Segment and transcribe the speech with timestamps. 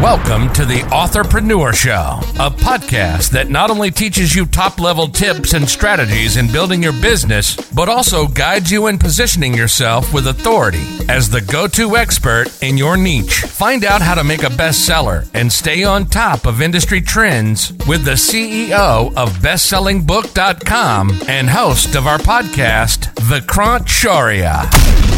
[0.00, 5.52] Welcome to the Authorpreneur Show, a podcast that not only teaches you top level tips
[5.52, 10.82] and strategies in building your business, but also guides you in positioning yourself with authority
[11.10, 13.40] as the go to expert in your niche.
[13.40, 18.06] Find out how to make a bestseller and stay on top of industry trends with
[18.06, 25.09] the CEO of BestsellingBook.com and host of our podcast, Vikrant Shaurya.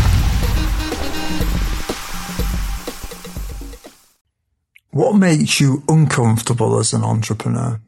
[4.93, 7.81] What makes you uncomfortable as an entrepreneur?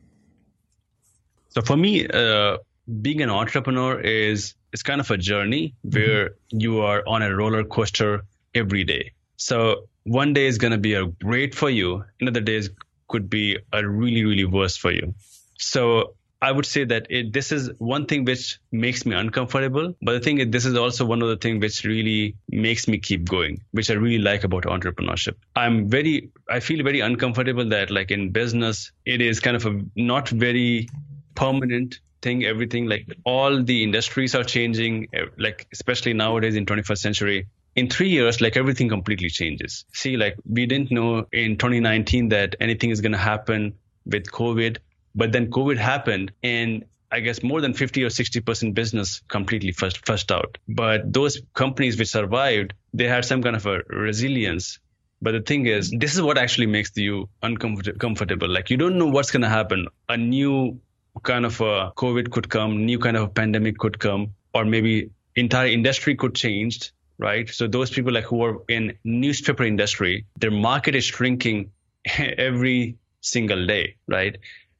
[1.50, 2.56] So for me, uh,
[3.02, 6.60] being an entrepreneur is it's kind of a journey where mm-hmm.
[6.60, 9.12] you are on a roller coaster every day.
[9.36, 12.62] So one day is going to be a great for you, another day
[13.08, 15.14] could be a really really worse for you.
[15.58, 19.94] So I would say that it, this is one thing which makes me uncomfortable.
[20.02, 23.26] But thing is, this is also one of the things which really makes me keep
[23.26, 25.36] going, which I really like about entrepreneurship.
[25.56, 29.80] I'm very, I feel very uncomfortable that like in business, it is kind of a
[29.96, 30.90] not very
[31.34, 32.44] permanent thing.
[32.44, 35.08] Everything like all the industries are changing,
[35.38, 37.46] like especially nowadays in 21st century.
[37.74, 39.86] In three years, like everything completely changes.
[39.94, 44.76] See, like we didn't know in 2019 that anything is going to happen with COVID
[45.14, 50.04] but then COVID happened and I guess more than 50 or 60% business completely first,
[50.04, 50.58] first out.
[50.66, 54.80] But those companies which survived, they had some kind of a resilience.
[55.22, 58.48] But the thing is, this is what actually makes you uncomfortable.
[58.48, 59.86] Like you don't know what's going to happen.
[60.08, 60.80] A new
[61.22, 65.10] kind of a COVID could come, new kind of a pandemic could come, or maybe
[65.36, 67.48] entire industry could change, right?
[67.48, 71.70] So those people like who are in newspaper industry, their market is shrinking
[72.18, 74.36] every single day, right?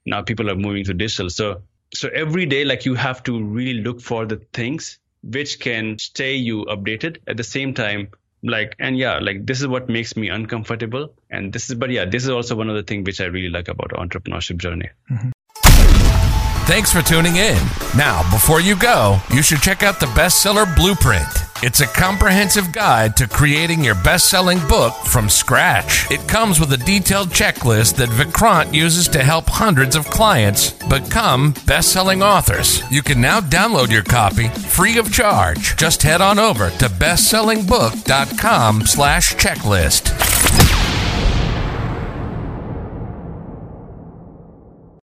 [0.07, 1.31] Now people are moving to digital.
[1.31, 5.99] So so every day, like you have to really look for the things which can
[5.99, 8.09] stay you updated at the same time.
[8.43, 11.15] Like and yeah, like this is what makes me uncomfortable.
[11.31, 13.49] And this is but yeah, this is also one of the things which I really
[13.49, 14.91] like about entrepreneurship journey.
[15.11, 15.31] Mm-hmm.
[16.67, 17.59] Thanks for tuning in.
[17.95, 21.29] Now, before you go, you should check out the bestseller blueprint.
[21.65, 26.11] It's a comprehensive guide to creating your best selling book from scratch.
[26.11, 31.55] It comes with a detailed checklist that Vikrant uses to help hundreds of clients become
[31.65, 32.83] best selling authors.
[32.93, 35.75] You can now download your copy free of charge.
[35.79, 40.34] Just head on over to bestsellingbook.com slash checklist.